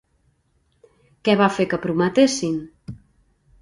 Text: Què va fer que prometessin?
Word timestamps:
Què 1.29 1.37
va 1.43 1.51
fer 1.59 1.69
que 1.75 1.81
prometessin? 1.87 2.61